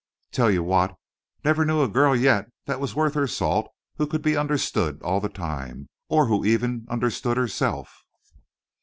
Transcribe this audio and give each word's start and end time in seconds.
"Tell 0.31 0.49
you 0.49 0.63
what. 0.63 0.97
Never 1.45 1.63
knew 1.63 1.83
a 1.83 1.87
girl 1.87 2.15
yet 2.15 2.49
that 2.65 2.79
was 2.79 2.95
worth 2.95 3.13
her 3.13 3.27
salt 3.27 3.67
who 3.97 4.07
could 4.07 4.23
be 4.23 4.35
understood 4.35 4.99
all 5.03 5.19
the 5.19 5.29
time, 5.29 5.89
or 6.09 6.25
who 6.25 6.43
even 6.43 6.87
understood 6.89 7.37
herself." 7.37 8.03